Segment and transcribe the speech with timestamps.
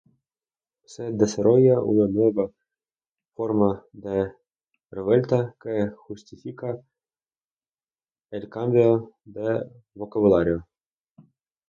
[0.91, 2.49] Se desarrolla una nueva
[3.35, 4.31] forma de
[4.89, 6.75] revuelta, que justifica
[8.31, 10.67] el cambio de vocabulario.